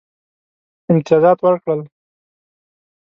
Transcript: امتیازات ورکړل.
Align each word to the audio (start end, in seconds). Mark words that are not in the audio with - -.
امتیازات 0.91 1.37
ورکړل. 1.45 1.81